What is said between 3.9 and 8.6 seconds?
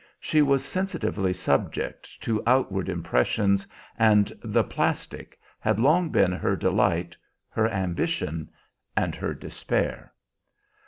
and "the plastic" had long been her delight, her ambition,